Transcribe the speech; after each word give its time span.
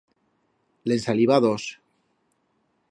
Le'n 0.91 1.03
saliba 1.03 1.39
dos. 1.45 1.69